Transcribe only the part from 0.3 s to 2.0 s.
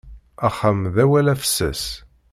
Axxam d awal afessas.